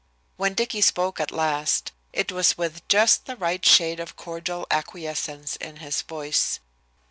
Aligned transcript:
When 0.35 0.55
Dicky 0.55 0.81
spoke 0.81 1.19
at 1.19 1.31
last, 1.31 1.91
it 2.11 2.31
was 2.31 2.57
with 2.57 2.87
just 2.87 3.25
the 3.27 3.35
right 3.35 3.63
shade 3.63 3.99
of 3.99 4.15
cordial 4.15 4.65
acquiescence 4.71 5.57
in 5.57 5.75
his 5.75 6.01
voice. 6.01 6.59